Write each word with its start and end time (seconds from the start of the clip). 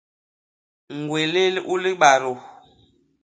ñgwélél 0.99 1.55
u 1.71 1.73
libadô. 1.83 2.31